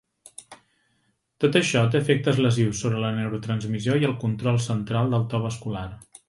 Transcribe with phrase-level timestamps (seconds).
[1.43, 5.87] Tot això té efectes lesius sobre la neurotransmissió i el control central del to vascular.